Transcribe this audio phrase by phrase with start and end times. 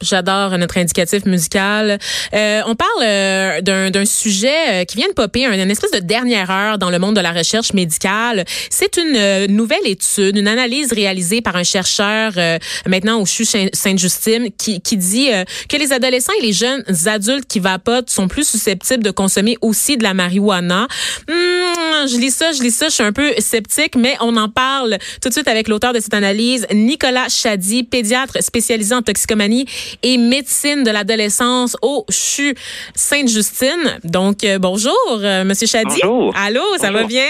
[0.00, 1.98] J'adore notre indicatif musical.
[2.34, 5.98] Euh, on parle euh, d'un sujet euh, qui vient de popper, un- une espèce de
[6.00, 8.44] dernière heure dans le monde de la recherche médicale.
[8.70, 13.44] C'est une euh, nouvelle étude, une analyse réalisée par un chercheur euh, maintenant au CHU
[13.44, 15.28] Saint- Sainte-Justine qui, qui dit
[15.68, 19.96] que les adolescents et les jeunes adultes qui vapotent sont plus susceptibles de consommer aussi
[19.96, 20.86] de la marijuana.
[21.28, 24.48] Hmm, je lis ça, je lis ça, je suis un peu sceptique, mais on en
[24.48, 29.66] parle tout de suite avec l'auteur de cette analyse, Nicolas Chady, pédiatre spécialisé en toxicomanie
[30.02, 32.54] et médecine de l'adolescence au CHU
[32.94, 33.98] Sainte-Justine.
[34.04, 36.00] Donc, euh, bonjour, euh, Monsieur Chady.
[36.02, 36.34] Bonjour.
[36.36, 37.02] Allô, ça Bonjour.
[37.02, 37.26] va bien?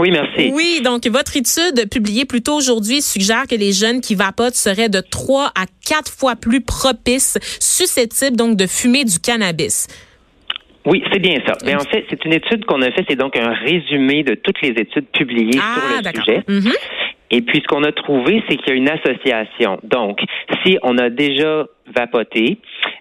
[0.00, 0.52] Oui, merci.
[0.52, 4.88] Oui, donc votre étude publiée plus tôt aujourd'hui suggère que les jeunes qui vapotent seraient
[4.88, 9.88] de 3 à 4 fois plus propices, susceptibles donc de fumer du cannabis.
[10.90, 11.52] Oui, c'est bien ça.
[11.66, 14.60] Mais en fait, c'est une étude qu'on a fait, c'est donc un résumé de toutes
[14.62, 16.24] les études publiées sur Ah, le d'accord.
[16.24, 16.42] sujet.
[16.48, 16.72] Mhm.
[17.30, 19.78] Et puis, ce qu'on a trouvé, c'est qu'il y a une association.
[19.82, 20.18] Donc,
[20.64, 22.56] si on a déjà vapoté,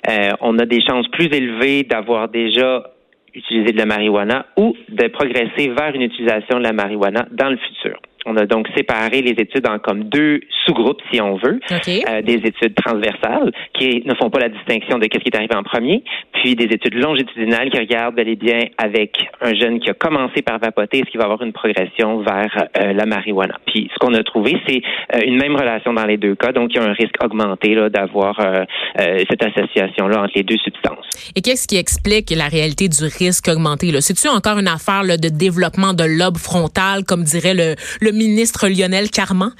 [0.10, 2.92] euh, on a des chances plus élevées d'avoir déjà
[3.34, 7.58] utilisé de la marijuana ou de progresser vers une utilisation de la marijuana dans le
[7.58, 8.00] futur.
[8.28, 11.60] On a donc séparé les études en comme deux sous-groupes, si on veut.
[11.72, 11.88] OK.
[11.88, 15.56] Euh, des études transversales qui ne font pas la distinction de ce qui est arrivé
[15.56, 19.90] en premier, puis des études longitudinales qui regardent bel et bien avec un jeune qui
[19.90, 23.56] a commencé par vapoter, est-ce qu'il va avoir une progression vers euh, la marijuana.
[23.66, 24.82] Puis ce qu'on a trouvé, c'est
[25.16, 27.76] euh, une même relation dans les deux cas, donc il y a un risque augmenté
[27.76, 28.64] là, d'avoir euh,
[29.00, 31.06] euh, cette association-là entre les deux substances.
[31.36, 33.92] Et qu'est-ce qui explique la réalité du risque augmenté?
[33.92, 34.02] là?
[34.02, 38.68] C'est-tu encore une affaire là, de développement de lobe frontal, comme dirait le, le ministre
[38.68, 39.52] Lionel Carman?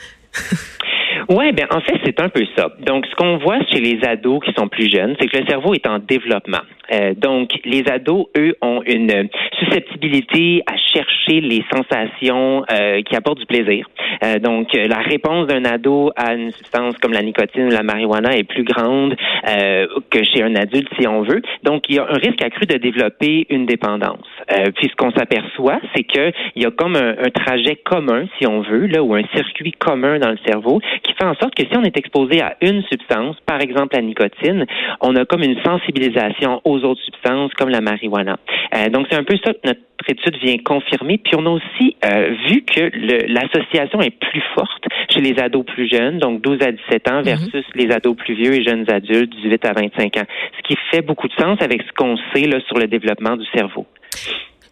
[1.30, 2.70] Ouais, ben en fait c'est un peu ça.
[2.86, 5.74] Donc ce qu'on voit chez les ados qui sont plus jeunes, c'est que le cerveau
[5.74, 6.62] est en développement.
[6.94, 9.28] Euh, donc les ados, eux, ont une
[9.60, 13.86] susceptibilité à chercher les sensations euh, qui apportent du plaisir.
[14.24, 17.84] Euh, donc euh, la réponse d'un ado à une substance comme la nicotine ou la
[17.84, 19.16] marijuana est plus grande
[19.48, 21.42] euh, que chez un adulte, si on veut.
[21.64, 24.26] Donc il y a un risque accru de développer une dépendance.
[24.52, 28.26] Euh, puis ce qu'on s'aperçoit, c'est que il y a comme un, un trajet commun,
[28.38, 31.56] si on veut, là, ou un circuit commun dans le cerveau qui fait en sorte
[31.56, 34.66] que si on est exposé à une substance, par exemple la nicotine,
[35.02, 38.38] on a comme une sensibilisation aux autres substances comme la marijuana.
[38.76, 40.87] Euh, donc c'est un peu ça que notre étude vient confirmer.
[40.90, 42.90] Puis on a aussi euh, vu que
[43.32, 47.66] l'association est plus forte chez les ados plus jeunes, donc 12 à 17 ans, versus
[47.76, 50.26] les ados plus vieux et jeunes adultes, 18 à 25 ans.
[50.58, 53.46] Ce qui fait beaucoup de sens avec ce qu'on sait là, sur le développement du
[53.54, 53.86] cerveau.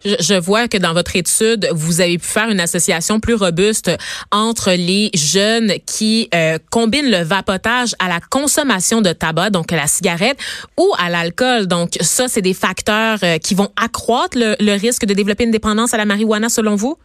[0.06, 3.90] Je, vois que dans votre étude, vous avez pu faire une association plus robuste
[4.30, 9.76] entre les jeunes qui euh, combinent le vapotage à la consommation de tabac, donc à
[9.76, 10.38] la cigarette,
[10.78, 11.66] ou à l'alcool.
[11.66, 15.92] Donc ça, c'est des facteurs euh, qui vont accroître le risque de développer une dépendance
[15.92, 16.96] à la marijuana, selon vous?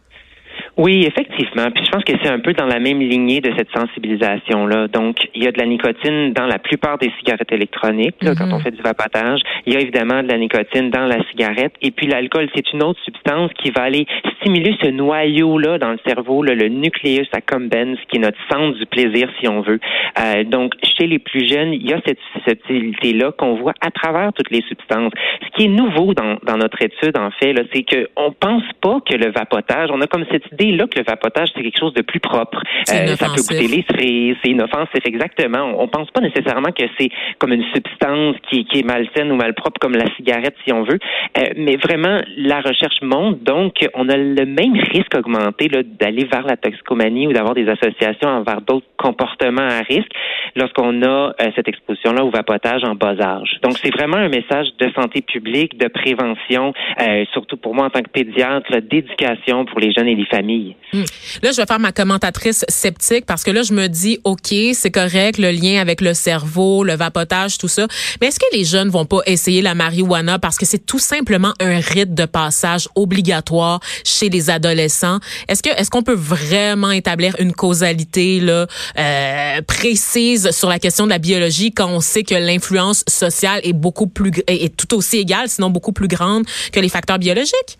[0.78, 1.70] Oui, effectivement.
[1.70, 4.88] Puis je pense que c'est un peu dans la même lignée de cette sensibilisation-là.
[4.88, 8.50] Donc, il y a de la nicotine dans la plupart des cigarettes électroniques, là, quand
[8.50, 9.40] on fait du vapotage.
[9.66, 11.74] Il y a évidemment de la nicotine dans la cigarette.
[11.82, 14.06] Et puis l'alcool, c'est une autre substance qui va aller
[14.40, 18.86] stimuler ce noyau-là dans le cerveau, là, le nucleus accumbens, qui est notre centre du
[18.86, 19.78] plaisir, si on veut.
[20.20, 24.32] Euh, donc, chez les plus jeunes, il y a cette susceptibilité-là qu'on voit à travers
[24.32, 25.12] toutes les substances.
[25.42, 29.14] Ce qui est nouveau dans, dans notre étude, en fait, c'est qu'on pense pas que
[29.14, 32.20] le vapotage, on a comme cette idée-là que le vapotage, c'est quelque chose de plus
[32.20, 32.62] propre.
[32.92, 35.74] Euh, ça peut goûter les cerises, c'est inoffensif, exactement.
[35.76, 39.36] On, on pense pas nécessairement que c'est comme une substance qui, qui est malsaine ou
[39.36, 40.98] malpropre comme la cigarette, si on veut.
[41.38, 46.24] Euh, mais vraiment, la recherche montre donc on a le même risque augmenté là, d'aller
[46.24, 50.10] vers la toxicomanie ou d'avoir des associations envers d'autres comportements à risque
[50.56, 53.58] lorsqu'on a euh, cette exposition-là au vapotage en bas âge.
[53.62, 57.90] Donc, c'est vraiment un message de santé publique, de prévention, euh, surtout pour moi en
[57.90, 60.51] tant que pédiatre, là, d'éducation pour les jeunes et les familles
[60.92, 61.04] Hmm.
[61.42, 64.90] Là, je vais faire ma commentatrice sceptique parce que là, je me dis, OK, c'est
[64.90, 67.86] correct, le lien avec le cerveau, le vapotage, tout ça.
[68.20, 71.54] Mais est-ce que les jeunes vont pas essayer la marijuana parce que c'est tout simplement
[71.60, 75.18] un rite de passage obligatoire chez les adolescents?
[75.48, 78.66] Est-ce est-ce qu'on peut vraiment établir une causalité là
[78.98, 83.72] euh, précise sur la question de la biologie quand on sait que l'influence sociale est
[83.72, 87.78] beaucoup plus est tout aussi égale, sinon beaucoup plus grande que les facteurs biologiques?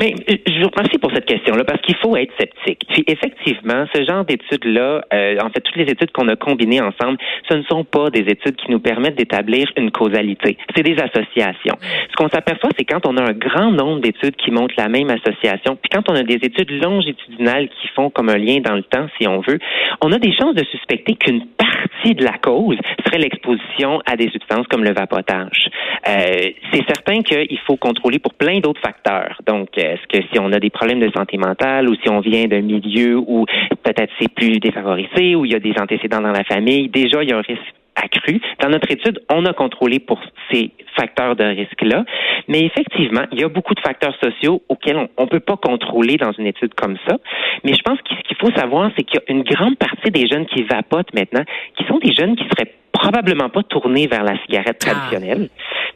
[0.00, 2.82] Mais euh, je vous remercie pour cette question-là parce qu'il faut être sceptique.
[2.88, 7.18] Puis effectivement, ce genre d'études-là, euh, en fait, toutes les études qu'on a combinées ensemble,
[7.48, 10.56] ce ne sont pas des études qui nous permettent d'établir une causalité.
[10.74, 11.76] C'est des associations.
[12.10, 15.10] Ce qu'on s'aperçoit, c'est quand on a un grand nombre d'études qui montrent la même
[15.10, 18.82] association, puis quand on a des études longitudinales qui font comme un lien dans le
[18.82, 19.58] temps, si on veut,
[20.00, 24.30] on a des chances de suspecter qu'une partie de la cause serait l'exposition à des
[24.30, 25.70] substances comme le vapotage.
[26.08, 29.40] Euh, c'est certain qu'il faut contrôler pour plein d'autres facteurs.
[29.46, 32.46] Donc, est-ce que si on a des problèmes de santé mentale ou si on vient
[32.46, 33.46] d'un milieu où
[33.82, 37.30] peut-être c'est plus défavorisé, où il y a des antécédents dans la famille, déjà il
[37.30, 38.40] y a un risque accru.
[38.60, 40.20] Dans notre étude, on a contrôlé pour
[40.50, 42.04] ces facteurs de risque-là,
[42.46, 46.16] mais effectivement, il y a beaucoup de facteurs sociaux auxquels on ne peut pas contrôler
[46.16, 47.16] dans une étude comme ça.
[47.64, 50.46] Mais je pense qu'il faut savoir, c'est qu'il y a une grande partie des jeunes
[50.46, 51.44] qui vapotent maintenant,
[51.76, 54.90] qui sont des jeunes qui seraient probablement pas tournés vers la cigarette ah.
[54.90, 55.48] traditionnelle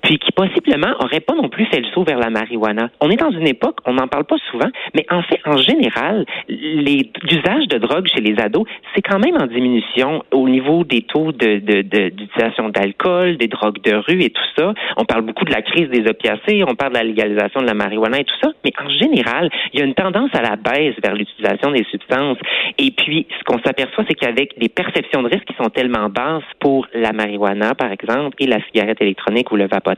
[0.03, 2.91] puis qui possiblement n'aurait pas non plus fait le saut vers la marijuana.
[3.01, 6.27] On est dans une époque, on n'en parle pas souvent, mais en fait, en général,
[6.49, 11.33] l'usage de drogue chez les ados, c'est quand même en diminution au niveau des taux
[11.33, 14.75] d'utilisation de, d'alcool, des drogues de rue et tout ça.
[14.97, 17.75] On parle beaucoup de la crise des opiacés, on parle de la légalisation de la
[17.75, 20.95] marijuana et tout ça, mais en général, il y a une tendance à la baisse
[21.03, 22.39] vers l'utilisation des substances.
[22.79, 26.43] Et puis, ce qu'on s'aperçoit, c'est qu'avec des perceptions de risque qui sont tellement basses
[26.59, 29.95] pour la marijuana, par exemple, et la cigarette électronique ou le vapeur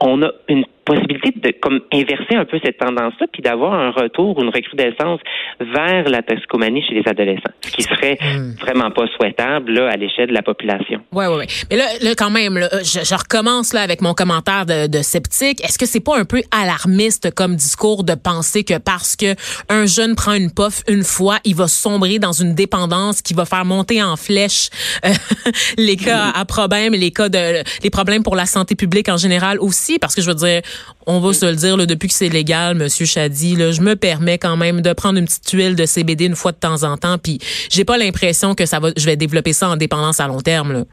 [0.00, 4.42] on a une possibilité de comme inverser un peu cette tendance-là, puis d'avoir un retour,
[4.42, 5.20] une recrudescence
[5.60, 8.54] vers la toxicomanie chez les adolescents, ce qui serait hmm.
[8.60, 11.00] vraiment pas souhaitable là, à l'échelle de la population.
[11.12, 11.44] Oui, oui, oui.
[11.70, 15.62] Mais là, là quand même, je, recommence là avec mon commentaire de, de sceptique.
[15.62, 19.34] Est-ce que c'est pas un peu alarmiste comme discours de penser que parce que
[19.68, 23.44] un jeune prend une puff une fois, il va sombrer dans une dépendance qui va
[23.44, 24.70] faire monter en flèche
[25.04, 25.10] euh,
[25.78, 29.58] les cas à problème, les cas de les problèmes pour la santé publique en général
[29.60, 30.62] aussi, parce que je veux dire,
[31.06, 34.38] on va se le dire, là, depuis que c'est légal, Monsieur Chadi, je me permets
[34.38, 37.18] quand même de prendre une petite tuile de CBD une fois de temps en temps,
[37.18, 37.38] puis
[37.70, 40.84] j'ai pas l'impression que ça va, je vais développer ça en dépendance à long terme.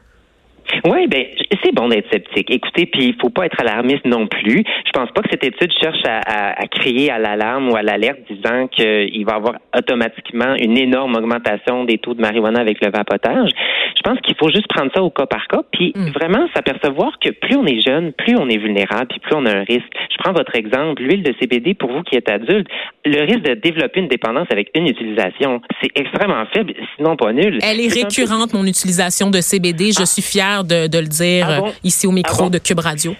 [0.84, 1.24] Oui, ben
[1.64, 2.50] c'est bon d'être sceptique.
[2.50, 4.64] Écoutez, puis il faut pas être alarmiste non plus.
[4.86, 6.20] Je pense pas que cette étude cherche à,
[6.60, 11.16] à, crier à l'alarme ou à l'alerte disant qu'il va y avoir automatiquement une énorme
[11.16, 13.50] augmentation des taux de marijuana avec le vapotage.
[13.98, 16.10] Je pense qu'il faut juste prendre ça au cas par cas, puis mm.
[16.10, 19.50] vraiment s'apercevoir que plus on est jeune, plus on est vulnérable, puis plus on a
[19.50, 19.90] un risque.
[20.10, 22.68] Je prends votre exemple, l'huile de CBD pour vous qui êtes adulte,
[23.04, 27.58] le risque de développer une dépendance avec une utilisation, c'est extrêmement faible, sinon pas nul.
[27.62, 29.90] Elle est, récurrente, mon utilisation de CBD.
[29.92, 30.06] Je ah.
[30.06, 33.14] suis fière de, le dire ah ici au micro ah de Cube Radio.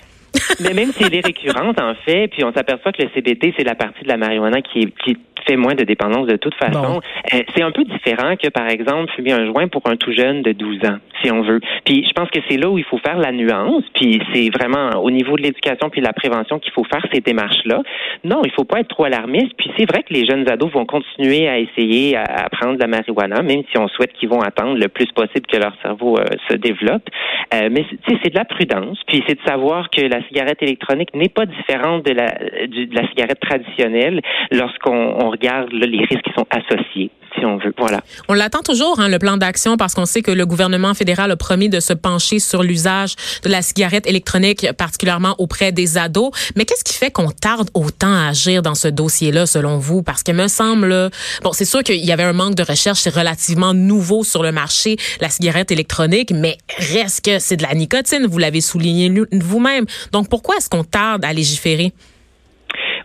[0.61, 3.65] Mais même si elle est récurrente, en fait, puis on s'aperçoit que le CBD, c'est
[3.65, 5.17] la partie de la marijuana qui, qui
[5.47, 7.01] fait moins de dépendance de toute façon.
[7.35, 10.43] Euh, c'est un peu différent que, par exemple, fumer un joint pour un tout jeune
[10.43, 11.61] de 12 ans, si on veut.
[11.85, 15.01] Puis je pense que c'est là où il faut faire la nuance, puis c'est vraiment
[15.03, 17.83] au niveau de l'éducation puis de la prévention qu'il faut faire ces démarches-là.
[18.25, 20.87] Non, il faut pas être trop alarmiste, puis c'est vrai que les jeunes ados vont
[20.87, 24.79] continuer à essayer à, prendre de la marijuana, même si on souhaite qu'ils vont attendre
[24.79, 27.09] le plus possible que leur cerveau euh, se développe.
[27.55, 31.29] Euh, mais c'est de la prudence, puis c'est de savoir que la cigarette électronique n'est
[31.29, 34.21] pas différente de la, de la cigarette traditionnelle
[34.51, 37.73] lorsqu'on regarde les risques qui sont associés si on veut.
[37.79, 38.03] Voilà.
[38.29, 41.37] On l'attend toujours, hein, le plan d'action, parce qu'on sait que le gouvernement fédéral a
[41.37, 46.31] promis de se pencher sur l'usage de la cigarette électronique, particulièrement auprès des ados.
[46.57, 50.03] Mais qu'est-ce qui fait qu'on tarde autant à agir dans ce dossier-là, selon vous?
[50.03, 51.11] Parce que me semble,
[51.43, 54.53] bon, c'est sûr qu'il y avait un manque de recherche, c'est relativement nouveau sur le
[54.53, 59.87] marché, la cigarette électronique, mais reste que c'est de la nicotine, vous l'avez souligné vous-même.
[60.13, 61.93] Donc, pourquoi est-ce qu'on tarde à légiférer?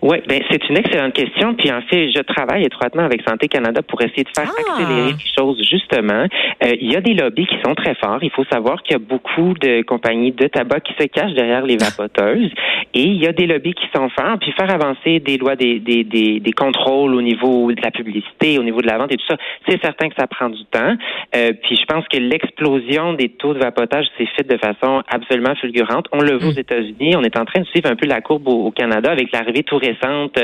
[0.03, 1.53] Oui, ben c'est une excellente question.
[1.53, 4.71] Puis en fait, je travaille étroitement avec Santé Canada pour essayer de faire ah!
[4.73, 6.25] accélérer les choses justement.
[6.61, 8.19] Euh, il y a des lobbies qui sont très forts.
[8.21, 11.65] Il faut savoir qu'il y a beaucoup de compagnies de tabac qui se cachent derrière
[11.65, 12.51] les vapoteuses.
[12.93, 14.37] Et il y a des lobbies qui sont forts.
[14.41, 18.59] Puis faire avancer des lois, des, des, des, des contrôles au niveau de la publicité,
[18.59, 19.37] au niveau de la vente et tout ça,
[19.69, 20.97] c'est certain que ça prend du temps.
[21.33, 25.55] Euh, puis je pense que l'explosion des taux de vapotage s'est faite de façon absolument
[25.55, 26.07] fulgurante.
[26.11, 26.59] On le voit aux mm.
[26.59, 27.15] États-Unis.
[27.15, 29.63] On est en train de suivre un peu la courbe au, au Canada avec l'arrivée
[29.63, 30.39] tout récente récente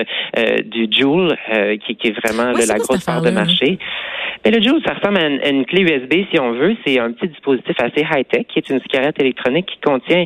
[0.65, 1.35] du Joule,
[1.85, 3.77] qui, qui, est vraiment la grosse part de marché.
[4.45, 6.75] Mais le Joule, ça ressemble à une, clé USB, si on veut.
[6.85, 10.25] C'est un petit dispositif assez high-tech, qui est une cigarette électronique qui contient,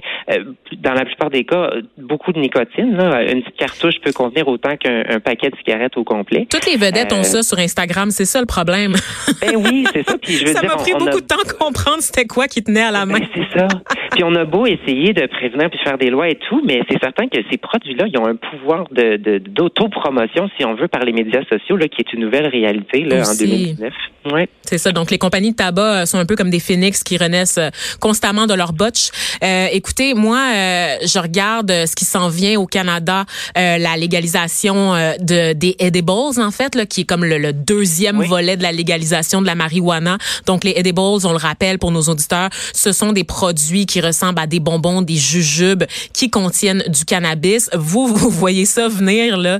[0.77, 2.96] dans la plupart des cas, beaucoup de nicotine.
[2.96, 3.24] Là.
[3.24, 6.48] Une petite cartouche peut contenir autant qu'un paquet de cigarettes au complet.
[6.50, 8.94] Toutes les vedettes ont ça sur Instagram, c'est ça le problème.
[9.42, 10.18] Ben oui, c'est ça.
[10.18, 12.84] Puis je veux ça m'a pris beaucoup de temps à comprendre c'était quoi qui tenait
[12.84, 13.20] à la main.
[13.20, 13.68] Ben, c'est ça.
[14.12, 17.00] puis on a beau essayer de prévenir puis faire des lois et tout, mais c'est
[17.01, 21.13] certain que ces produits-là, ils ont un pouvoir de d'autopromotion, si on veut, par les
[21.13, 23.93] médias sociaux, là, qui est une nouvelle réalité là, en 2019.
[24.32, 24.48] Ouais.
[24.63, 24.91] C'est ça.
[24.91, 27.70] Donc les compagnies de tabac euh, sont un peu comme des phénix qui renaissent euh,
[28.00, 29.10] constamment de leur botch.
[29.43, 33.25] Euh, écoutez, moi, euh, je regarde ce qui s'en vient au Canada,
[33.58, 38.58] euh, la légalisation de des edibles en fait, là, qui est comme le, deuxième volet
[38.58, 40.17] de la légalisation de la marijuana.
[40.46, 44.39] Donc les edibles, on le rappelle pour nos auditeurs, ce sont des produits qui ressemblent
[44.39, 47.70] à des bonbons, des jujubes qui contiennent du cannabis.
[47.74, 49.60] Vous, vous voyez ça venir là,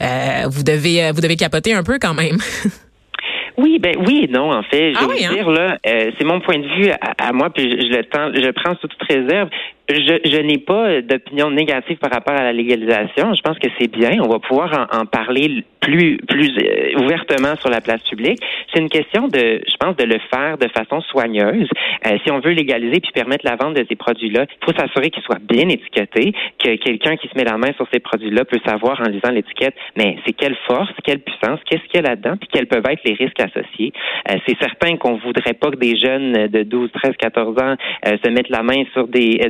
[0.00, 2.38] euh, vous devez vous devez capoter un peu quand même.
[3.58, 4.92] Oui, ben oui et non, en fait.
[4.92, 5.32] Je ah veux oui, hein?
[5.32, 8.50] dire, là, euh, c'est mon point de vue à, moi, puis je, le tends, je
[8.50, 9.48] prends sous toute réserve
[9.88, 13.34] je, je n'ai pas d'opinion négative par rapport à la légalisation.
[13.34, 14.18] Je pense que c'est bien.
[14.22, 18.40] On va pouvoir en, parler plus plus euh, ouvertement sur la place publique.
[18.72, 21.68] C'est une question de, je pense, de le faire de façon soigneuse.
[22.06, 25.10] Euh, si on veut légaliser puis permettre la vente de ces produits-là, il faut s'assurer
[25.10, 28.60] qu'ils soient bien étiquetés, que quelqu'un qui se met la main sur ces produits-là peut
[28.64, 32.36] savoir en lisant l'étiquette, mais c'est quelle force, quelle puissance, qu'est-ce qu'il y a là-dedans,
[32.36, 33.92] puis quels peuvent être les risques associés.
[34.30, 37.74] Euh, c'est certain qu'on voudrait pas que des jeunes de 12, 13, 14 ans
[38.04, 39.40] se mettent la main sur des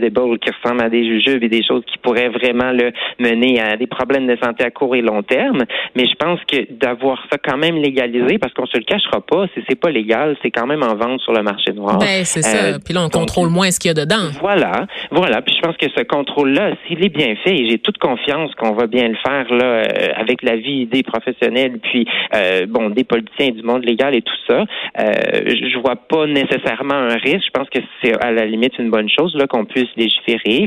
[0.41, 3.87] qui ressemblent à des jujubes et des choses qui pourraient vraiment le mener à des
[3.87, 5.65] problèmes de santé à court et long terme.
[5.97, 9.47] Mais je pense que d'avoir ça quand même légalisé, parce qu'on se le cachera pas,
[9.55, 11.99] si c'est pas légal, c'est quand même en vente sur le marché noir.
[11.99, 12.65] Ben, c'est ça.
[12.65, 14.31] Euh, Puis là, on contrôle moins ce qu'il y a dedans.
[14.41, 14.87] Voilà.
[15.11, 15.43] Voilà.
[15.43, 18.73] Puis je pense que ce contrôle-là, s'il est bien fait, et j'ai toute confiance qu'on
[18.73, 19.85] va bien le faire là, euh,
[20.17, 24.33] avec la vie des professionnels, puis euh, bon, des politiciens du monde légal et tout
[24.49, 24.65] ça,
[24.97, 27.47] je vois pas nécessairement un risque.
[27.47, 29.89] Je pense que c'est à la limite une bonne chose là qu'on puisse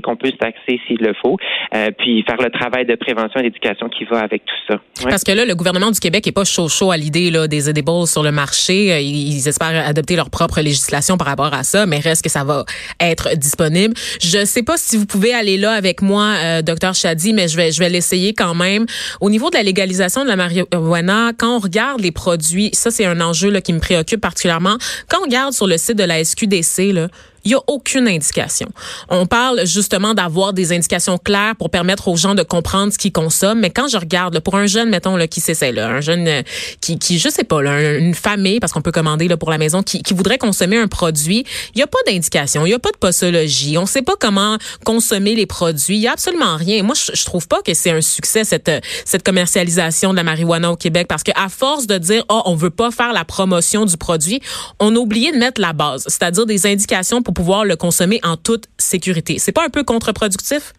[0.04, 1.38] qu'on peut taxer s'il le faut,
[1.74, 4.80] euh, puis faire le travail de prévention et d'éducation qui va avec tout ça.
[5.10, 7.70] Parce que là, le gouvernement du Québec est pas chaud chaud à l'idée là des
[7.70, 8.94] edibles sur le marché.
[8.94, 12.44] Euh, ils espèrent adopter leur propre législation par rapport à ça, mais reste que ça
[12.44, 12.66] va
[13.00, 13.94] être disponible.
[14.22, 17.58] Je sais pas si vous pouvez aller là avec moi, euh, docteur Chadi, mais je
[17.58, 18.86] vais je vais l'essayer quand même.
[19.22, 23.06] Au niveau de la légalisation de la marijuana, quand on regarde les produits, ça c'est
[23.06, 24.78] un enjeu là, qui me préoccupe particulièrement.
[25.10, 27.08] Quand on regarde sur le site de la SQDC là,
[27.46, 28.68] il n'y a aucune indication.
[29.10, 33.12] On parle justement d'avoir des indications claires pour permettre aux gens de comprendre ce qu'ils
[33.12, 33.60] consomment.
[33.60, 36.42] Mais quand je regarde, pour un jeune, mettons, là, qui s'essaie, là, un jeune euh,
[36.82, 39.58] qui, qui, je sais pas, là, une famille, parce qu'on peut commander là, pour la
[39.58, 42.80] maison, qui, qui voudrait consommer un produit, il n'y a pas d'indication, il n'y a
[42.80, 43.78] pas de posologie.
[43.78, 45.98] On ne sait pas comment consommer les produits.
[45.98, 46.82] Il n'y a absolument rien.
[46.82, 48.72] Moi, je, je trouve pas que c'est un succès, cette,
[49.06, 52.72] cette commercialisation de la marijuana au Québec, parce qu'à force de dire, oh, on veut
[52.72, 54.42] pas faire la promotion du produit,
[54.80, 58.38] on a oublié de mettre la base, c'est-à-dire des indications pour pouvoir le consommer en
[58.38, 59.38] toute sécurité.
[59.38, 60.74] C'est pas un peu contre-productif?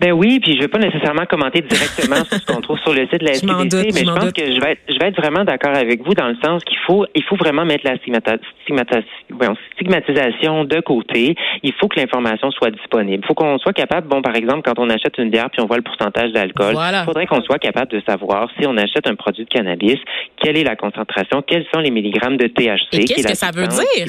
[0.00, 3.06] Ben oui, puis je vais pas nécessairement commenter directement sur ce qu'on trouve sur le
[3.08, 5.44] site de la SQDC, mais je, pense que je vais être, je vais être vraiment
[5.44, 10.80] d'accord avec vous dans le sens qu'il faut, il faut vraiment mettre la stigmatisation de
[10.80, 11.34] côté.
[11.64, 13.24] Il faut que l'information soit disponible.
[13.24, 15.66] Il faut qu'on soit capable, bon, par exemple, quand on achète une bière puis on
[15.66, 19.16] voit le pourcentage d'alcool, il faudrait qu'on soit capable de savoir si on achète un
[19.16, 19.98] produit de cannabis,
[20.40, 23.04] quelle est la concentration, quels sont les milligrammes de THC.
[23.04, 24.06] Qu'est-ce que ça veut dire?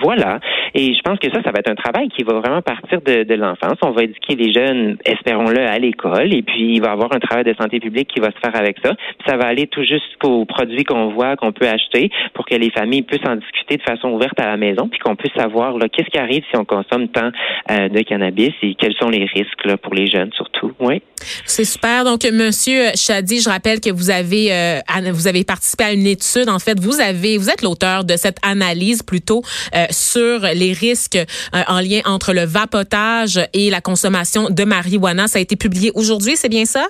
[0.00, 0.38] voilà.
[0.74, 3.24] Et je pense que ça, ça va être un travail qui va vraiment partir de,
[3.24, 3.78] de l'enfance.
[3.82, 6.32] On va éduquer les jeunes espérons-le, à l'école.
[6.32, 8.54] Et puis, il va y avoir un travail de santé publique qui va se faire
[8.54, 8.94] avec ça.
[8.94, 12.70] Puis ça va aller tout jusqu'aux produits qu'on voit, qu'on peut acheter pour que les
[12.70, 16.10] familles puissent en discuter de façon ouverte à la maison, puis qu'on puisse savoir qu'est-ce
[16.10, 17.30] qui arrive si on consomme tant
[17.70, 20.72] euh, de cannabis et quels sont les risques là, pour les jeunes surtout.
[20.80, 21.02] Oui.
[21.46, 22.04] C'est super.
[22.04, 24.80] Donc, Monsieur Chadi, je rappelle que vous avez euh,
[25.12, 26.48] vous avez participé à une étude.
[26.48, 29.42] En fait, vous avez vous êtes l'auteur de cette analyse plutôt
[29.74, 31.18] euh, sur les risques
[31.68, 36.36] en lien entre le vapotage et la consommation de marijuana ça a été publié aujourd'hui,
[36.36, 36.88] c'est bien ça?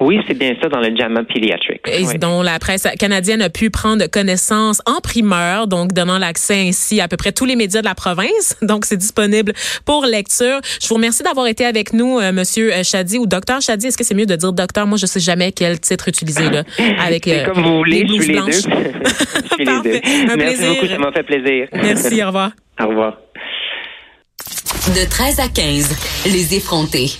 [0.00, 1.80] Oui, c'est bien ça dans le JAMA Pediatric.
[1.86, 7.00] Et dont la presse canadienne a pu prendre connaissance en primeur, donc donnant l'accès ainsi
[7.00, 8.56] à peu près tous les médias de la province.
[8.62, 9.52] Donc, c'est disponible
[9.84, 10.60] pour lecture.
[10.82, 13.86] Je vous remercie d'avoir été avec nous, euh, Monsieur Chadi ou Docteur Chadi.
[13.86, 14.86] Est-ce que c'est mieux de dire Docteur?
[14.86, 16.64] Moi, je sais jamais quel titre utiliser là.
[16.98, 18.50] Avec euh, comme vous voulez, je suis les deux.
[18.50, 20.32] je suis les deux.
[20.32, 21.68] Un Merci beaucoup, ça m'a fait plaisir.
[21.72, 22.22] Merci.
[22.22, 22.50] Au revoir.
[22.80, 23.18] Au revoir.
[24.88, 27.10] De 13 à 15, les effrontés.